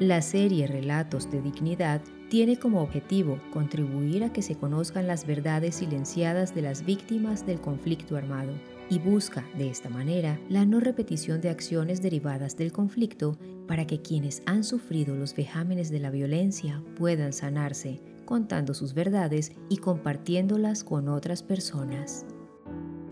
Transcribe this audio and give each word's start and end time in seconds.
La 0.00 0.22
serie 0.22 0.66
Relatos 0.66 1.30
de 1.30 1.42
Dignidad 1.42 2.00
tiene 2.30 2.58
como 2.58 2.80
objetivo 2.80 3.38
contribuir 3.52 4.24
a 4.24 4.32
que 4.32 4.40
se 4.40 4.56
conozcan 4.56 5.06
las 5.06 5.26
verdades 5.26 5.74
silenciadas 5.74 6.54
de 6.54 6.62
las 6.62 6.86
víctimas 6.86 7.44
del 7.44 7.60
conflicto 7.60 8.16
armado 8.16 8.50
y 8.88 8.98
busca, 8.98 9.44
de 9.58 9.68
esta 9.68 9.90
manera, 9.90 10.40
la 10.48 10.64
no 10.64 10.80
repetición 10.80 11.42
de 11.42 11.50
acciones 11.50 12.00
derivadas 12.00 12.56
del 12.56 12.72
conflicto 12.72 13.36
para 13.68 13.86
que 13.86 14.00
quienes 14.00 14.42
han 14.46 14.64
sufrido 14.64 15.14
los 15.16 15.36
vejámenes 15.36 15.90
de 15.90 16.00
la 16.00 16.10
violencia 16.10 16.82
puedan 16.96 17.34
sanarse, 17.34 18.00
contando 18.24 18.72
sus 18.72 18.94
verdades 18.94 19.52
y 19.68 19.76
compartiéndolas 19.76 20.82
con 20.82 21.08
otras 21.08 21.42
personas. 21.42 22.24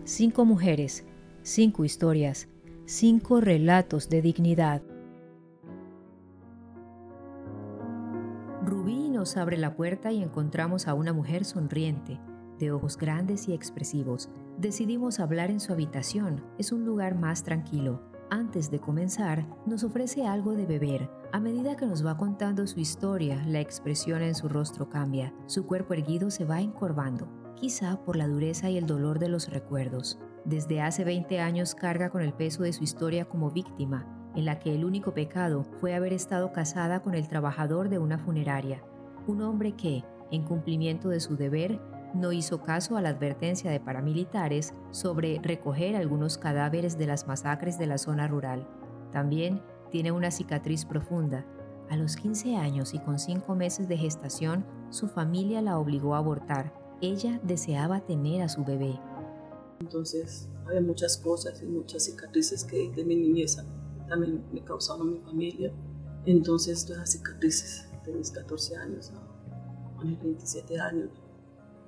Cinco 0.05 0.43
mujeres, 0.43 1.05
cinco 1.43 1.85
historias, 1.85 2.47
cinco 2.87 3.41
relatos 3.41 4.09
de 4.09 4.23
dignidad. 4.23 4.81
Rubí 8.79 9.09
nos 9.09 9.35
abre 9.35 9.57
la 9.57 9.75
puerta 9.75 10.13
y 10.13 10.23
encontramos 10.23 10.87
a 10.87 10.93
una 10.93 11.11
mujer 11.11 11.43
sonriente, 11.43 12.17
de 12.59 12.71
ojos 12.71 12.95
grandes 12.95 13.49
y 13.49 13.53
expresivos. 13.53 14.29
Decidimos 14.57 15.19
hablar 15.19 15.51
en 15.51 15.59
su 15.59 15.73
habitación, 15.73 16.45
es 16.57 16.71
un 16.71 16.85
lugar 16.85 17.15
más 17.15 17.43
tranquilo. 17.43 18.01
Antes 18.29 18.71
de 18.71 18.79
comenzar, 18.79 19.45
nos 19.65 19.83
ofrece 19.83 20.25
algo 20.25 20.53
de 20.53 20.65
beber. 20.65 21.11
A 21.33 21.41
medida 21.41 21.75
que 21.75 21.87
nos 21.87 22.05
va 22.05 22.15
contando 22.15 22.65
su 22.67 22.79
historia, 22.79 23.43
la 23.45 23.59
expresión 23.59 24.21
en 24.21 24.33
su 24.33 24.47
rostro 24.47 24.89
cambia, 24.89 25.33
su 25.45 25.65
cuerpo 25.65 25.93
erguido 25.93 26.31
se 26.31 26.45
va 26.45 26.61
encorvando, 26.61 27.27
quizá 27.55 28.01
por 28.05 28.15
la 28.15 28.29
dureza 28.29 28.69
y 28.69 28.77
el 28.77 28.85
dolor 28.85 29.19
de 29.19 29.27
los 29.27 29.49
recuerdos. 29.49 30.19
Desde 30.45 30.79
hace 30.79 31.03
20 31.03 31.41
años 31.41 31.75
carga 31.75 32.11
con 32.11 32.21
el 32.21 32.31
peso 32.31 32.63
de 32.63 32.71
su 32.71 32.85
historia 32.85 33.25
como 33.25 33.51
víctima, 33.51 34.18
en 34.39 34.45
la 34.45 34.57
que 34.57 34.73
el 34.73 34.85
único 34.85 35.13
pecado 35.13 35.65
fue 35.81 35.93
haber 35.93 36.13
estado 36.13 36.53
casada 36.53 37.01
con 37.01 37.13
el 37.13 37.27
trabajador 37.27 37.89
de 37.89 37.99
una 37.99 38.17
funeraria, 38.17 38.81
un 39.27 39.41
hombre 39.41 39.73
que, 39.73 40.05
en 40.31 40.43
cumplimiento 40.43 41.09
de 41.09 41.19
su 41.19 41.35
deber, 41.35 41.81
no 42.13 42.31
hizo 42.31 42.61
caso 42.61 42.95
a 42.95 43.01
la 43.01 43.09
advertencia 43.09 43.69
de 43.69 43.81
paramilitares 43.81 44.73
sobre 44.91 45.41
recoger 45.43 45.97
algunos 45.97 46.37
cadáveres 46.37 46.97
de 46.97 47.05
las 47.05 47.27
masacres 47.27 47.77
de 47.77 47.87
la 47.87 47.97
zona 47.97 48.29
rural. 48.29 48.65
También 49.11 49.61
tiene 49.91 50.13
una 50.13 50.31
cicatriz 50.31 50.85
profunda. 50.85 51.45
A 51.89 51.97
los 51.97 52.15
15 52.15 52.55
años 52.55 52.93
y 52.93 52.99
con 52.99 53.19
5 53.19 53.55
meses 53.55 53.89
de 53.89 53.97
gestación, 53.97 54.65
su 54.89 55.09
familia 55.09 55.61
la 55.61 55.77
obligó 55.77 56.15
a 56.15 56.19
abortar. 56.19 56.73
Ella 57.01 57.41
deseaba 57.43 57.99
tener 57.99 58.41
a 58.41 58.47
su 58.47 58.63
bebé. 58.63 58.99
Entonces, 59.81 60.49
había 60.65 60.81
muchas 60.81 61.17
cosas 61.17 61.61
y 61.61 61.65
muchas 61.65 62.05
cicatrices 62.05 62.63
que 62.63 62.89
de 62.89 63.03
mi 63.03 63.17
niñez 63.17 63.57
también 64.09 64.43
me 64.51 64.63
causaron 64.63 65.13
mi 65.13 65.19
familia. 65.19 65.71
Entonces, 66.25 66.85
todas 66.85 67.01
las 67.01 67.11
cicatrices 67.11 67.89
de 68.05 68.13
mis 68.13 68.31
14 68.31 68.75
años 68.77 69.13
a 69.99 70.03
mis 70.03 70.19
27 70.21 70.79
años 70.79 71.09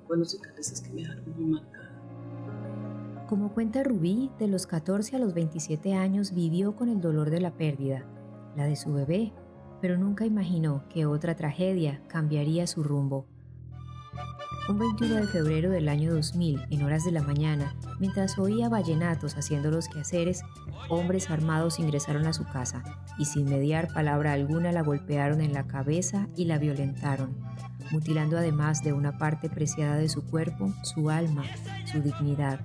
fueron 0.06 0.24
cicatrices 0.26 0.80
que 0.80 0.90
me 0.90 1.02
dejaron 1.02 1.24
muy 1.36 1.46
marcadas. 1.46 1.92
Como 3.28 3.54
cuenta 3.54 3.82
Rubí, 3.82 4.30
de 4.38 4.46
los 4.46 4.66
14 4.66 5.16
a 5.16 5.18
los 5.18 5.32
27 5.32 5.94
años 5.94 6.34
vivió 6.34 6.76
con 6.76 6.90
el 6.90 7.00
dolor 7.00 7.30
de 7.30 7.40
la 7.40 7.56
pérdida, 7.56 8.04
la 8.56 8.66
de 8.66 8.76
su 8.76 8.92
bebé, 8.92 9.32
pero 9.80 9.96
nunca 9.96 10.26
imaginó 10.26 10.86
que 10.88 11.06
otra 11.06 11.34
tragedia 11.34 12.02
cambiaría 12.08 12.66
su 12.66 12.82
rumbo. 12.82 13.26
Un 14.68 14.78
21 14.78 15.16
de 15.16 15.26
febrero 15.26 15.70
del 15.70 15.88
año 15.88 16.14
2000, 16.14 16.68
en 16.70 16.82
horas 16.84 17.04
de 17.04 17.10
la 17.10 17.22
mañana, 17.22 17.74
mientras 17.98 18.38
oía 18.38 18.68
vallenatos 18.68 19.36
haciendo 19.36 19.72
los 19.72 19.88
quehaceres, 19.88 20.44
hombres 20.88 21.30
armados 21.30 21.80
ingresaron 21.80 22.26
a 22.26 22.32
su 22.32 22.44
casa 22.44 22.84
y 23.18 23.24
sin 23.24 23.46
mediar 23.46 23.92
palabra 23.92 24.32
alguna 24.32 24.70
la 24.70 24.82
golpearon 24.82 25.40
en 25.40 25.52
la 25.52 25.66
cabeza 25.66 26.28
y 26.36 26.44
la 26.44 26.58
violentaron, 26.58 27.36
mutilando 27.90 28.38
además 28.38 28.84
de 28.84 28.92
una 28.92 29.18
parte 29.18 29.50
preciada 29.50 29.96
de 29.96 30.08
su 30.08 30.24
cuerpo, 30.24 30.72
su 30.84 31.10
alma, 31.10 31.42
su 31.84 32.00
dignidad. 32.00 32.60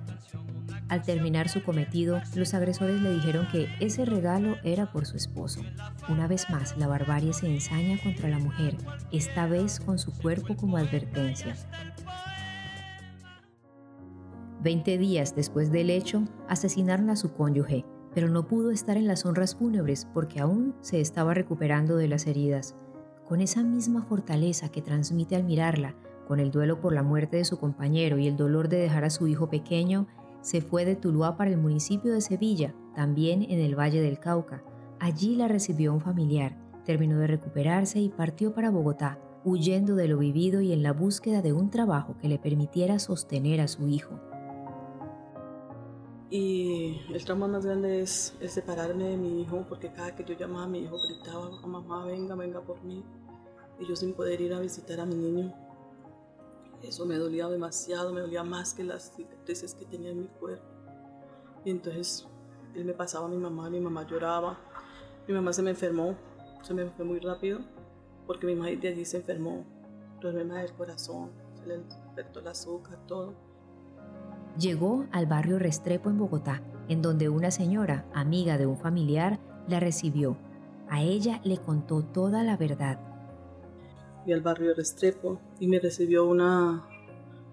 Al 0.88 1.02
terminar 1.02 1.50
su 1.50 1.62
cometido, 1.62 2.22
los 2.34 2.54
agresores 2.54 3.02
le 3.02 3.12
dijeron 3.12 3.46
que 3.52 3.68
ese 3.78 4.06
regalo 4.06 4.56
era 4.64 4.90
por 4.90 5.04
su 5.04 5.18
esposo. 5.18 5.60
Una 6.08 6.26
vez 6.26 6.48
más, 6.48 6.78
la 6.78 6.86
barbarie 6.86 7.34
se 7.34 7.46
ensaña 7.46 7.98
contra 8.02 8.30
la 8.30 8.38
mujer, 8.38 8.74
esta 9.12 9.46
vez 9.46 9.80
con 9.80 9.98
su 9.98 10.12
cuerpo 10.12 10.56
como 10.56 10.78
advertencia. 10.78 11.56
Veinte 14.68 14.98
días 14.98 15.34
después 15.34 15.72
del 15.72 15.88
hecho, 15.88 16.24
asesinaron 16.46 17.08
a 17.08 17.16
su 17.16 17.32
cónyuge, 17.32 17.86
pero 18.12 18.28
no 18.28 18.46
pudo 18.46 18.70
estar 18.70 18.98
en 18.98 19.06
las 19.06 19.24
honras 19.24 19.54
fúnebres 19.54 20.06
porque 20.12 20.40
aún 20.40 20.74
se 20.82 21.00
estaba 21.00 21.32
recuperando 21.32 21.96
de 21.96 22.06
las 22.06 22.26
heridas. 22.26 22.76
Con 23.26 23.40
esa 23.40 23.62
misma 23.62 24.02
fortaleza 24.02 24.68
que 24.68 24.82
transmite 24.82 25.36
al 25.36 25.44
mirarla, 25.44 25.94
con 26.26 26.38
el 26.38 26.50
duelo 26.50 26.82
por 26.82 26.92
la 26.92 27.02
muerte 27.02 27.38
de 27.38 27.46
su 27.46 27.58
compañero 27.58 28.18
y 28.18 28.28
el 28.28 28.36
dolor 28.36 28.68
de 28.68 28.76
dejar 28.76 29.04
a 29.04 29.10
su 29.10 29.26
hijo 29.26 29.48
pequeño, 29.48 30.06
se 30.42 30.60
fue 30.60 30.84
de 30.84 30.96
Tuluá 30.96 31.38
para 31.38 31.48
el 31.48 31.56
municipio 31.56 32.12
de 32.12 32.20
Sevilla, 32.20 32.74
también 32.94 33.44
en 33.44 33.60
el 33.60 33.74
Valle 33.74 34.02
del 34.02 34.18
Cauca. 34.18 34.62
Allí 35.00 35.34
la 35.34 35.48
recibió 35.48 35.94
un 35.94 36.02
familiar, 36.02 36.58
terminó 36.84 37.18
de 37.20 37.26
recuperarse 37.26 38.00
y 38.00 38.10
partió 38.10 38.52
para 38.52 38.68
Bogotá, 38.68 39.18
huyendo 39.44 39.94
de 39.94 40.08
lo 40.08 40.18
vivido 40.18 40.60
y 40.60 40.74
en 40.74 40.82
la 40.82 40.92
búsqueda 40.92 41.40
de 41.40 41.54
un 41.54 41.70
trabajo 41.70 42.18
que 42.20 42.28
le 42.28 42.38
permitiera 42.38 42.98
sostener 42.98 43.62
a 43.62 43.68
su 43.68 43.88
hijo. 43.88 44.27
Y 46.30 47.00
el 47.10 47.24
trauma 47.24 47.48
más 47.48 47.64
grande 47.64 48.02
es, 48.02 48.36
separarme 48.48 49.04
de 49.04 49.16
mi 49.16 49.40
hijo, 49.40 49.64
porque 49.68 49.92
cada 49.92 50.14
que 50.14 50.24
yo 50.24 50.34
llamaba 50.34 50.64
a 50.64 50.68
mi 50.68 50.80
hijo 50.80 50.96
gritaba, 51.08 51.50
mamá, 51.66 52.04
venga, 52.04 52.34
venga 52.34 52.60
por 52.60 52.82
mí. 52.82 53.02
Y 53.78 53.86
yo 53.86 53.96
sin 53.96 54.12
poder 54.12 54.40
ir 54.40 54.52
a 54.52 54.60
visitar 54.60 55.00
a 55.00 55.06
mi 55.06 55.14
niño, 55.14 55.54
eso 56.82 57.06
me 57.06 57.16
dolía 57.16 57.48
demasiado, 57.48 58.12
me 58.12 58.20
dolía 58.20 58.44
más 58.44 58.74
que 58.74 58.84
las 58.84 59.14
cicatrices 59.14 59.74
que 59.74 59.86
tenía 59.86 60.10
en 60.10 60.20
mi 60.20 60.26
cuerpo. 60.26 60.66
Y 61.64 61.70
entonces 61.70 62.28
él 62.74 62.84
me 62.84 62.92
pasaba 62.92 63.26
a 63.26 63.28
mi 63.28 63.38
mamá, 63.38 63.70
mi 63.70 63.80
mamá 63.80 64.06
lloraba. 64.06 64.58
Mi 65.26 65.34
mamá 65.34 65.52
se 65.52 65.62
me 65.62 65.70
enfermó, 65.70 66.16
se 66.62 66.72
me 66.72 66.86
fue 66.90 67.04
muy 67.04 67.20
rápido, 67.20 67.60
porque 68.26 68.46
mi 68.46 68.54
mamá 68.54 68.70
de 68.70 68.88
allí 68.88 69.04
se 69.04 69.18
enfermó, 69.18 69.64
problemas 70.20 70.62
del 70.62 70.72
corazón, 70.72 71.30
se 71.54 71.66
le 71.66 71.82
afectó 72.10 72.40
el 72.40 72.48
azúcar, 72.48 72.98
todo. 73.06 73.34
Llegó 74.58 75.06
al 75.12 75.26
barrio 75.26 75.58
Restrepo 75.58 76.10
en 76.10 76.18
Bogotá, 76.18 76.62
en 76.88 77.02
donde 77.02 77.28
una 77.28 77.50
señora, 77.50 78.06
amiga 78.12 78.58
de 78.58 78.66
un 78.66 78.76
familiar, 78.76 79.38
la 79.68 79.80
recibió. 79.80 80.36
A 80.88 81.02
ella 81.02 81.40
le 81.44 81.58
contó 81.58 82.02
toda 82.02 82.42
la 82.42 82.56
verdad 82.56 82.98
fui 84.28 84.34
al 84.34 84.42
barrio 84.42 84.74
Restrepo 84.74 85.40
y 85.58 85.68
me 85.68 85.80
recibió 85.80 86.26
una, 86.26 86.86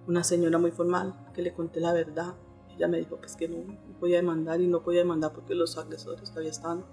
una 0.07 0.25
señora 0.25 0.57
muy 0.57 0.71
formal 0.71 1.15
que 1.33 1.41
le 1.41 1.53
conté 1.53 1.79
la 1.79 1.93
verdad. 1.93 2.35
Ella 2.75 2.89
me 2.89 2.97
dijo 2.97 3.15
pues, 3.15 3.37
que 3.37 3.47
no, 3.47 3.63
podía 3.97 4.17
demandar 4.17 4.59
y 4.59 4.67
no 4.67 4.83
podía 4.83 4.99
demandar 4.99 5.31
porque 5.31 5.55
los 5.55 5.77
agresores 5.77 6.29
todavía 6.29 6.51
estaban. 6.51 6.83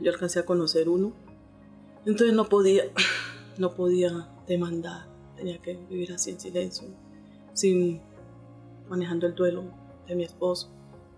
Yo 0.00 0.10
alcancé 0.10 0.40
a 0.40 0.44
conocer 0.44 0.88
uno. 0.88 1.12
Entonces 2.04 2.34
no 2.34 2.48
podía, 2.48 2.82
no 3.58 3.72
podía 3.74 4.28
demandar. 4.48 5.06
Tenía 5.36 5.62
que 5.62 5.76
vivir 5.88 6.12
así 6.12 6.30
en 6.30 6.40
silencio, 6.40 6.88
sin 7.52 8.00
manejando 8.92 9.26
el 9.26 9.34
duelo 9.34 9.64
de 10.06 10.14
mi 10.14 10.22
esposo, 10.24 10.70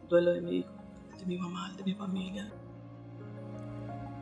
el 0.02 0.08
duelo 0.08 0.32
de 0.32 0.40
mi 0.40 0.58
hijo, 0.58 0.70
de 1.18 1.26
mi 1.26 1.38
mamá, 1.38 1.74
de 1.76 1.82
mi 1.82 1.94
familia. 1.94 2.52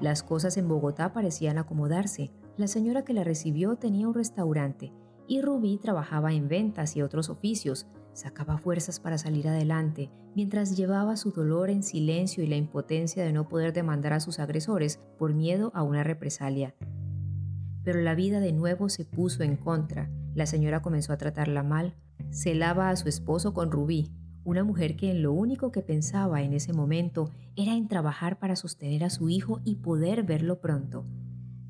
Las 0.00 0.22
cosas 0.22 0.56
en 0.56 0.68
Bogotá 0.68 1.12
parecían 1.12 1.58
acomodarse 1.58 2.32
la 2.58 2.66
señora 2.66 3.02
que 3.02 3.14
la 3.14 3.24
recibió 3.24 3.76
tenía 3.76 4.06
un 4.06 4.14
restaurante 4.14 4.92
y 5.26 5.40
Rubí 5.40 5.78
trabajaba 5.78 6.34
en 6.34 6.48
ventas 6.48 6.96
y 6.96 7.02
otros 7.02 7.30
oficios, 7.30 7.86
sacaba 8.12 8.58
fuerzas 8.58 9.00
para 9.00 9.16
salir 9.16 9.48
adelante, 9.48 10.10
mientras 10.34 10.76
llevaba 10.76 11.16
su 11.16 11.30
dolor 11.30 11.70
en 11.70 11.82
silencio 11.82 12.44
y 12.44 12.46
la 12.46 12.56
impotencia 12.56 13.24
de 13.24 13.32
no 13.32 13.48
poder 13.48 13.72
demandar 13.72 14.12
a 14.12 14.20
sus 14.20 14.38
agresores 14.38 15.00
por 15.18 15.32
miedo 15.32 15.72
a 15.74 15.82
una 15.82 16.04
represalia. 16.04 16.74
Pero 17.84 18.00
la 18.00 18.14
vida 18.14 18.40
de 18.40 18.52
nuevo 18.52 18.90
se 18.90 19.06
puso 19.06 19.42
en 19.42 19.56
contra. 19.56 20.10
La 20.34 20.44
señora 20.44 20.82
comenzó 20.82 21.12
a 21.14 21.18
tratarla 21.18 21.62
mal. 21.62 21.94
Celaba 22.30 22.90
a 22.90 22.96
su 22.96 23.08
esposo 23.08 23.52
con 23.52 23.70
Rubí, 23.70 24.10
una 24.44 24.64
mujer 24.64 24.96
que 24.96 25.10
en 25.10 25.22
lo 25.22 25.32
único 25.32 25.72
que 25.72 25.82
pensaba 25.82 26.42
en 26.42 26.52
ese 26.52 26.72
momento 26.72 27.30
era 27.56 27.74
en 27.74 27.88
trabajar 27.88 28.38
para 28.38 28.56
sostener 28.56 29.04
a 29.04 29.10
su 29.10 29.28
hijo 29.28 29.60
y 29.64 29.76
poder 29.76 30.22
verlo 30.22 30.60
pronto 30.60 31.04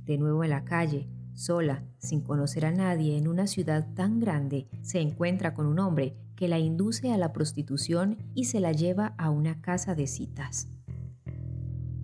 de 0.04 0.18
nuevo 0.18 0.44
en 0.44 0.50
la 0.50 0.64
calle, 0.64 1.08
sola, 1.34 1.84
sin 1.98 2.22
conocer 2.22 2.66
a 2.66 2.72
nadie 2.72 3.16
en 3.16 3.28
una 3.28 3.46
ciudad 3.46 3.94
tan 3.94 4.20
grande, 4.20 4.68
se 4.82 5.00
encuentra 5.00 5.54
con 5.54 5.66
un 5.66 5.78
hombre 5.78 6.16
que 6.36 6.48
la 6.48 6.58
induce 6.58 7.12
a 7.12 7.18
la 7.18 7.32
prostitución 7.32 8.18
y 8.34 8.44
se 8.44 8.60
la 8.60 8.72
lleva 8.72 9.14
a 9.18 9.30
una 9.30 9.60
casa 9.60 9.94
de 9.94 10.06
citas. 10.06 10.68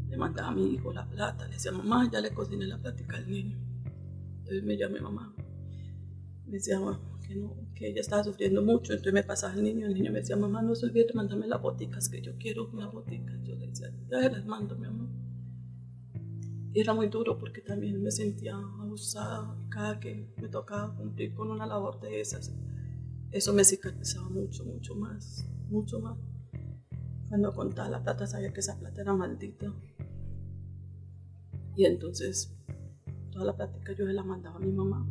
Le 0.08 0.16
mandaba 0.16 0.48
a 0.48 0.54
mi 0.54 0.74
hijo 0.74 0.92
la 0.92 1.06
plata, 1.06 1.46
le 1.46 1.54
decía, 1.54 1.72
mamá, 1.72 2.08
ya 2.10 2.20
le 2.20 2.30
cociné 2.30 2.66
la 2.66 2.78
plática 2.78 3.16
al 3.16 3.28
niño. 3.28 3.58
Entonces 4.38 4.64
me 4.64 4.76
llamé 4.76 5.00
mamá. 5.00 5.34
Me 6.46 6.52
decía 6.52 6.78
que, 7.28 7.36
no, 7.36 7.54
que 7.74 7.88
ella 7.88 8.00
estaba 8.00 8.24
sufriendo 8.24 8.62
mucho, 8.62 8.92
entonces 8.92 9.12
me 9.12 9.22
pasaba 9.22 9.54
el 9.54 9.62
niño, 9.62 9.86
el 9.86 9.94
niño 9.94 10.10
me 10.10 10.20
decía, 10.20 10.36
mamá, 10.36 10.62
no 10.62 10.74
se 10.74 10.86
olvide 10.86 11.08
de 11.08 11.14
mandarme 11.14 11.46
las 11.46 11.60
boticas, 11.60 12.08
que 12.08 12.22
yo 12.22 12.32
quiero 12.38 12.70
una 12.72 12.88
botica. 12.88 13.38
Yo 13.44 13.54
le 13.54 13.68
decía, 13.68 13.92
ya 14.10 14.30
las 14.30 14.46
mando, 14.46 14.76
mi 14.76 14.86
amor 14.86 15.08
Y 16.72 16.80
era 16.80 16.94
muy 16.94 17.08
duro 17.08 17.38
porque 17.38 17.60
también 17.60 18.02
me 18.02 18.10
sentía 18.10 18.56
abusada 18.56 19.54
cada 19.68 20.00
que 20.00 20.32
me 20.40 20.48
tocaba 20.48 20.96
cumplir 20.96 21.34
con 21.34 21.50
una 21.50 21.66
labor 21.66 22.00
de 22.00 22.20
esas. 22.20 22.50
Eso 23.30 23.52
me 23.52 23.62
cicatrizaba 23.62 24.30
mucho, 24.30 24.64
mucho 24.64 24.94
más, 24.94 25.46
mucho 25.68 26.00
más. 26.00 26.16
Cuando 27.28 27.52
contaba 27.52 27.90
la 27.90 28.02
plata 28.02 28.26
sabía 28.26 28.54
que 28.54 28.60
esa 28.60 28.78
plata 28.78 29.02
era 29.02 29.12
maldita. 29.12 29.70
Y 31.76 31.84
entonces 31.84 32.56
toda 33.30 33.44
la 33.44 33.54
plática 33.54 33.92
yo 33.92 34.06
se 34.06 34.14
la 34.14 34.24
mandaba 34.24 34.56
a 34.56 34.60
mi 34.60 34.72
mamá. 34.72 35.06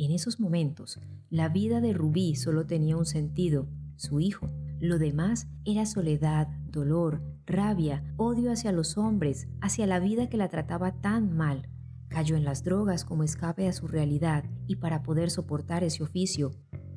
En 0.00 0.12
esos 0.12 0.40
momentos, 0.40 0.98
la 1.28 1.50
vida 1.50 1.82
de 1.82 1.92
Rubí 1.92 2.34
solo 2.34 2.64
tenía 2.64 2.96
un 2.96 3.04
sentido, 3.04 3.68
su 3.96 4.18
hijo. 4.18 4.48
Lo 4.80 4.98
demás 4.98 5.46
era 5.66 5.84
soledad, 5.84 6.48
dolor, 6.70 7.20
rabia, 7.44 8.02
odio 8.16 8.50
hacia 8.50 8.72
los 8.72 8.96
hombres, 8.96 9.46
hacia 9.60 9.86
la 9.86 10.00
vida 10.00 10.30
que 10.30 10.38
la 10.38 10.48
trataba 10.48 11.02
tan 11.02 11.36
mal. 11.36 11.68
Cayó 12.08 12.36
en 12.36 12.44
las 12.44 12.64
drogas 12.64 13.04
como 13.04 13.24
escape 13.24 13.68
a 13.68 13.74
su 13.74 13.88
realidad 13.88 14.44
y 14.66 14.76
para 14.76 15.02
poder 15.02 15.30
soportar 15.30 15.84
ese 15.84 16.02
oficio. 16.02 16.52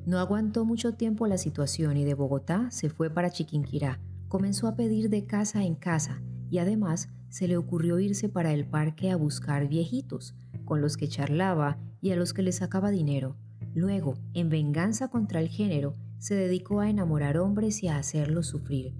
No 0.06 0.18
aguantó 0.18 0.64
mucho 0.64 0.94
tiempo 0.94 1.26
la 1.26 1.36
situación 1.36 1.98
y 1.98 2.04
de 2.04 2.14
Bogotá 2.14 2.70
se 2.70 2.88
fue 2.88 3.10
para 3.10 3.28
Chiquinquirá. 3.28 4.00
Comenzó 4.28 4.66
a 4.66 4.76
pedir 4.76 5.10
de 5.10 5.26
casa 5.26 5.62
en 5.62 5.74
casa 5.74 6.22
y 6.48 6.56
además 6.56 7.10
se 7.28 7.48
le 7.48 7.58
ocurrió 7.58 7.98
irse 7.98 8.30
para 8.30 8.54
el 8.54 8.66
parque 8.66 9.10
a 9.10 9.16
buscar 9.16 9.68
viejitos, 9.68 10.34
con 10.64 10.80
los 10.80 10.96
que 10.96 11.08
charlaba 11.08 11.78
y 12.00 12.10
a 12.10 12.16
los 12.16 12.32
que 12.32 12.42
le 12.42 12.52
sacaba 12.52 12.90
dinero. 12.90 13.36
Luego, 13.74 14.14
en 14.34 14.50
venganza 14.50 15.08
contra 15.08 15.40
el 15.40 15.48
género, 15.48 15.94
se 16.18 16.34
dedicó 16.34 16.80
a 16.80 16.88
enamorar 16.88 17.38
hombres 17.38 17.82
y 17.82 17.88
a 17.88 17.98
hacerlos 17.98 18.46
sufrir. 18.46 18.94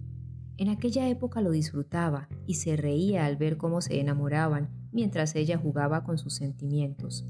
En 0.57 0.69
aquella 0.69 1.09
época 1.09 1.41
lo 1.41 1.51
disfrutaba 1.51 2.29
y 2.47 2.55
se 2.55 2.77
reía 2.77 3.27
al 3.27 3.37
ver 3.37 3.57
cómo 3.57 3.81
se 3.81 4.01
enamoraban 4.01 4.71
mientras 4.93 5.35
ella 5.35 5.59
jugaba 5.59 6.05
con 6.05 6.19
sus 6.19 6.35
sentimientos. 6.35 7.27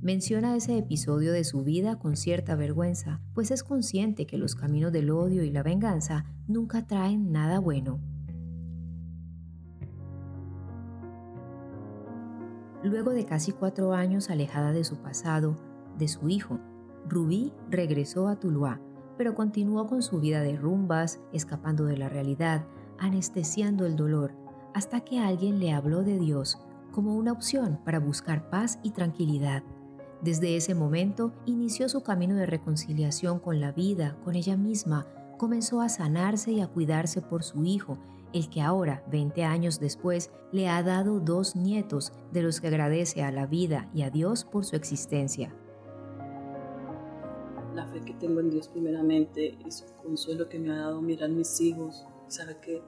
Menciona 0.00 0.56
ese 0.56 0.78
episodio 0.78 1.32
de 1.32 1.44
su 1.44 1.64
vida 1.64 1.98
con 1.98 2.16
cierta 2.16 2.54
vergüenza, 2.54 3.20
pues 3.34 3.50
es 3.50 3.62
consciente 3.62 4.26
que 4.26 4.38
los 4.38 4.54
caminos 4.54 4.92
del 4.92 5.10
odio 5.10 5.42
y 5.42 5.50
la 5.50 5.62
venganza 5.62 6.24
nunca 6.46 6.86
traen 6.86 7.32
nada 7.32 7.58
bueno. 7.58 8.00
Luego 12.86 13.10
de 13.10 13.24
casi 13.24 13.50
cuatro 13.50 13.94
años 13.94 14.30
alejada 14.30 14.70
de 14.70 14.84
su 14.84 14.98
pasado, 14.98 15.56
de 15.98 16.06
su 16.06 16.28
hijo, 16.28 16.60
Rubí 17.08 17.52
regresó 17.68 18.28
a 18.28 18.36
Tuluá, 18.36 18.80
pero 19.18 19.34
continuó 19.34 19.88
con 19.88 20.02
su 20.02 20.20
vida 20.20 20.40
de 20.40 20.56
rumbas, 20.56 21.18
escapando 21.32 21.86
de 21.86 21.96
la 21.96 22.08
realidad, 22.08 22.64
anestesiando 23.00 23.86
el 23.86 23.96
dolor, 23.96 24.34
hasta 24.72 25.00
que 25.00 25.18
alguien 25.18 25.58
le 25.58 25.72
habló 25.72 26.04
de 26.04 26.20
Dios 26.20 26.60
como 26.92 27.16
una 27.16 27.32
opción 27.32 27.80
para 27.84 27.98
buscar 27.98 28.50
paz 28.50 28.78
y 28.84 28.90
tranquilidad. 28.90 29.64
Desde 30.22 30.56
ese 30.56 30.76
momento 30.76 31.32
inició 31.44 31.88
su 31.88 32.04
camino 32.04 32.36
de 32.36 32.46
reconciliación 32.46 33.40
con 33.40 33.60
la 33.60 33.72
vida, 33.72 34.16
con 34.22 34.36
ella 34.36 34.56
misma, 34.56 35.08
comenzó 35.38 35.80
a 35.80 35.88
sanarse 35.88 36.52
y 36.52 36.60
a 36.60 36.68
cuidarse 36.68 37.20
por 37.20 37.42
su 37.42 37.64
hijo 37.64 37.98
el 38.36 38.50
que 38.50 38.60
ahora, 38.60 39.02
20 39.10 39.44
años 39.44 39.80
después, 39.80 40.30
le 40.52 40.68
ha 40.68 40.82
dado 40.82 41.20
dos 41.20 41.56
nietos 41.56 42.12
de 42.32 42.42
los 42.42 42.60
que 42.60 42.66
agradece 42.68 43.22
a 43.22 43.32
la 43.32 43.46
vida 43.46 43.90
y 43.94 44.02
a 44.02 44.10
Dios 44.10 44.44
por 44.44 44.64
su 44.64 44.76
existencia. 44.76 45.54
La 47.74 47.86
fe 47.86 48.00
que 48.02 48.14
tengo 48.14 48.40
en 48.40 48.50
Dios 48.50 48.68
primeramente 48.68 49.58
es 49.66 49.82
un 49.82 50.02
consuelo 50.02 50.48
que 50.48 50.58
me 50.58 50.70
ha 50.70 50.76
dado 50.76 51.00
mirar 51.00 51.30
mis 51.30 51.60
hijos, 51.60 52.06
saber 52.28 52.60
que, 52.60 52.82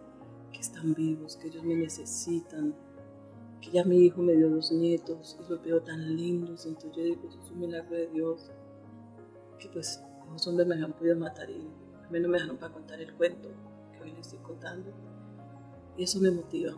que 0.52 0.60
están 0.60 0.94
vivos, 0.94 1.36
que 1.36 1.48
ellos 1.48 1.64
me 1.64 1.74
necesitan, 1.74 2.74
que 3.60 3.70
ya 3.70 3.84
mi 3.84 3.98
hijo 3.98 4.20
me 4.20 4.34
dio 4.34 4.50
dos 4.50 4.70
nietos 4.70 5.38
y 5.40 5.50
los 5.50 5.62
veo 5.62 5.82
tan 5.82 6.14
lindos, 6.14 6.66
entonces 6.66 6.92
yo 6.94 7.02
digo, 7.02 7.28
eso 7.28 7.40
es 7.42 7.50
un 7.50 7.60
milagro 7.60 7.96
de 7.96 8.06
Dios, 8.08 8.50
que 9.58 9.68
pues 9.68 10.02
los 10.30 10.46
hombres 10.46 10.68
me 10.68 10.74
han 10.74 10.92
podido 10.92 11.16
matar 11.16 11.48
y 11.50 11.66
a 12.06 12.10
mí 12.10 12.20
no 12.20 12.28
me 12.28 12.36
dejaron 12.36 12.58
para 12.58 12.72
contar 12.72 13.00
el 13.00 13.14
cuento 13.14 13.48
que 13.92 14.02
hoy 14.02 14.12
les 14.12 14.20
estoy 14.20 14.38
contando. 14.40 14.92
Y 15.98 16.04
eso 16.04 16.20
me 16.20 16.30
motiva. 16.30 16.72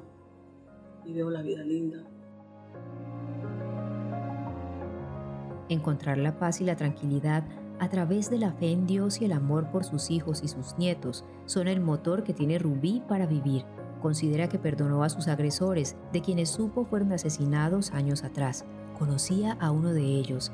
Y 1.05 1.13
veo 1.13 1.31
la 1.31 1.43
vida 1.43 1.63
linda. 1.63 1.99
Encontrar 5.69 6.19
la 6.19 6.39
paz 6.39 6.63
y 6.63 6.65
la 6.65 6.75
tranquilidad 6.75 7.45
a 7.79 7.89
través 7.89 8.31
de 8.31 8.39
la 8.39 8.53
fe 8.53 8.73
en 8.73 8.87
Dios 8.87 9.21
y 9.21 9.27
el 9.27 9.33
amor 9.33 9.71
por 9.71 9.85
sus 9.85 10.11
hijos 10.11 10.43
y 10.43 10.49
sus 10.49 10.77
nietos 10.79 11.25
son 11.45 11.69
el 11.69 11.81
motor 11.81 12.25
que 12.25 12.33
tiene 12.33 12.59
Rubí 12.59 13.03
para 13.09 13.27
vivir. 13.27 13.65
Considera 14.01 14.49
que 14.49 14.59
perdonó 14.59 15.05
a 15.05 15.11
sus 15.11 15.29
agresores, 15.29 15.97
de 16.13 16.23
quienes 16.23 16.49
supo 16.49 16.87
fueron 16.87 17.13
asesinados 17.13 17.91
años 17.93 18.25
atrás. 18.25 18.65
Conocía 18.99 19.53
a 19.61 19.71
uno 19.71 19.93
de 19.93 20.03
ellos. 20.03 20.51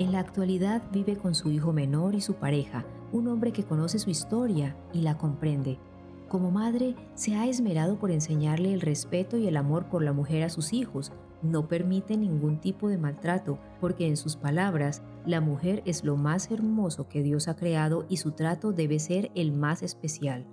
En 0.00 0.10
la 0.10 0.18
actualidad 0.18 0.82
vive 0.92 1.16
con 1.16 1.36
su 1.36 1.50
hijo 1.50 1.72
menor 1.72 2.16
y 2.16 2.20
su 2.20 2.34
pareja, 2.34 2.84
un 3.12 3.28
hombre 3.28 3.52
que 3.52 3.64
conoce 3.64 4.00
su 4.00 4.10
historia 4.10 4.76
y 4.92 5.02
la 5.02 5.16
comprende. 5.16 5.78
Como 6.32 6.50
madre, 6.50 6.96
se 7.14 7.34
ha 7.34 7.46
esmerado 7.46 7.98
por 7.98 8.10
enseñarle 8.10 8.72
el 8.72 8.80
respeto 8.80 9.36
y 9.36 9.46
el 9.48 9.58
amor 9.58 9.90
por 9.90 10.02
la 10.02 10.14
mujer 10.14 10.44
a 10.44 10.48
sus 10.48 10.72
hijos. 10.72 11.12
No 11.42 11.68
permite 11.68 12.16
ningún 12.16 12.58
tipo 12.58 12.88
de 12.88 12.96
maltrato, 12.96 13.58
porque 13.82 14.08
en 14.08 14.16
sus 14.16 14.36
palabras, 14.36 15.02
la 15.26 15.42
mujer 15.42 15.82
es 15.84 16.04
lo 16.04 16.16
más 16.16 16.50
hermoso 16.50 17.06
que 17.06 17.22
Dios 17.22 17.48
ha 17.48 17.56
creado 17.56 18.06
y 18.08 18.16
su 18.16 18.32
trato 18.32 18.72
debe 18.72 18.98
ser 18.98 19.30
el 19.34 19.52
más 19.52 19.82
especial. 19.82 20.46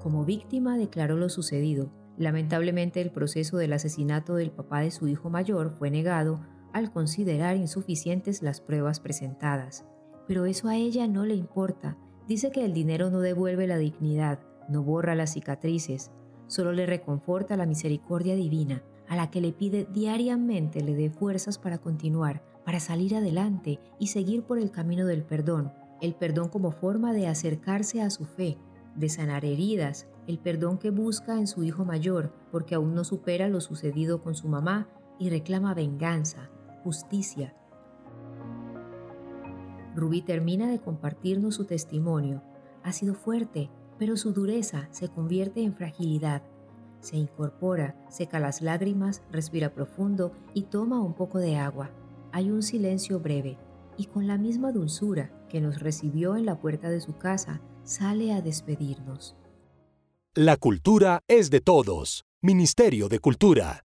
Como 0.00 0.24
víctima 0.24 0.76
declaró 0.76 1.16
lo 1.16 1.28
sucedido. 1.28 1.92
Lamentablemente 2.16 3.00
el 3.00 3.12
proceso 3.12 3.58
del 3.58 3.74
asesinato 3.74 4.34
del 4.34 4.50
papá 4.50 4.80
de 4.80 4.90
su 4.90 5.06
hijo 5.06 5.30
mayor 5.30 5.70
fue 5.70 5.88
negado 5.88 6.40
al 6.72 6.90
considerar 6.90 7.56
insuficientes 7.56 8.42
las 8.42 8.60
pruebas 8.60 8.98
presentadas. 8.98 9.86
Pero 10.26 10.46
eso 10.46 10.66
a 10.66 10.74
ella 10.74 11.06
no 11.06 11.24
le 11.24 11.36
importa, 11.36 11.96
Dice 12.28 12.50
que 12.50 12.64
el 12.64 12.72
dinero 12.72 13.10
no 13.10 13.20
devuelve 13.20 13.66
la 13.66 13.78
dignidad, 13.78 14.38
no 14.68 14.82
borra 14.82 15.14
las 15.14 15.32
cicatrices, 15.32 16.10
solo 16.46 16.72
le 16.72 16.86
reconforta 16.86 17.56
la 17.56 17.66
misericordia 17.66 18.36
divina, 18.36 18.82
a 19.08 19.16
la 19.16 19.30
que 19.30 19.40
le 19.40 19.52
pide 19.52 19.86
diariamente 19.92 20.82
le 20.82 20.94
dé 20.94 21.10
fuerzas 21.10 21.58
para 21.58 21.78
continuar, 21.78 22.42
para 22.64 22.80
salir 22.80 23.16
adelante 23.16 23.80
y 23.98 24.06
seguir 24.06 24.44
por 24.44 24.58
el 24.58 24.70
camino 24.70 25.04
del 25.06 25.24
perdón, 25.24 25.72
el 26.00 26.14
perdón 26.14 26.48
como 26.48 26.70
forma 26.70 27.12
de 27.12 27.26
acercarse 27.26 28.00
a 28.00 28.10
su 28.10 28.24
fe, 28.24 28.56
de 28.94 29.08
sanar 29.08 29.44
heridas, 29.44 30.06
el 30.26 30.38
perdón 30.38 30.78
que 30.78 30.90
busca 30.90 31.38
en 31.38 31.46
su 31.46 31.64
hijo 31.64 31.84
mayor 31.84 32.32
porque 32.50 32.74
aún 32.74 32.94
no 32.94 33.04
supera 33.04 33.48
lo 33.48 33.60
sucedido 33.60 34.22
con 34.22 34.34
su 34.34 34.48
mamá 34.48 34.88
y 35.18 35.30
reclama 35.30 35.74
venganza, 35.74 36.50
justicia, 36.84 37.54
Rubí 39.94 40.22
termina 40.22 40.70
de 40.70 40.80
compartirnos 40.80 41.54
su 41.54 41.64
testimonio. 41.64 42.42
Ha 42.82 42.92
sido 42.92 43.14
fuerte, 43.14 43.70
pero 43.98 44.16
su 44.16 44.32
dureza 44.32 44.88
se 44.90 45.08
convierte 45.08 45.62
en 45.62 45.74
fragilidad. 45.74 46.42
Se 47.00 47.16
incorpora, 47.16 47.96
seca 48.08 48.40
las 48.40 48.62
lágrimas, 48.62 49.22
respira 49.30 49.74
profundo 49.74 50.32
y 50.54 50.62
toma 50.62 51.00
un 51.00 51.14
poco 51.14 51.38
de 51.38 51.56
agua. 51.56 51.90
Hay 52.32 52.50
un 52.50 52.62
silencio 52.62 53.20
breve 53.20 53.58
y 53.96 54.06
con 54.06 54.26
la 54.26 54.38
misma 54.38 54.72
dulzura 54.72 55.30
que 55.48 55.60
nos 55.60 55.80
recibió 55.80 56.36
en 56.36 56.46
la 56.46 56.58
puerta 56.58 56.88
de 56.88 57.00
su 57.00 57.16
casa, 57.18 57.60
sale 57.84 58.32
a 58.32 58.40
despedirnos. 58.40 59.36
La 60.34 60.56
cultura 60.56 61.20
es 61.28 61.50
de 61.50 61.60
todos. 61.60 62.24
Ministerio 62.40 63.08
de 63.08 63.18
Cultura. 63.18 63.84